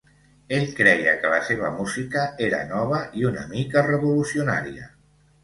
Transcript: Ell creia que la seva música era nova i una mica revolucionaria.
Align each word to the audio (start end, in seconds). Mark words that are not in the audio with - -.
Ell 0.59 0.63
creia 0.77 1.11
que 1.19 1.33
la 1.33 1.41
seva 1.49 1.69
música 1.81 2.23
era 2.47 2.63
nova 2.73 3.03
i 3.21 3.27
una 3.33 3.45
mica 3.53 3.87
revolucionaria. 3.91 4.91